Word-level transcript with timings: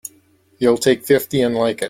You'll 0.57 0.79
take 0.79 1.05
fifty 1.05 1.41
and 1.43 1.53
like 1.55 1.75
it! 1.79 1.79